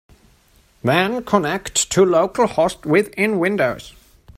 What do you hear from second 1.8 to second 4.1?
to localhost within Windows.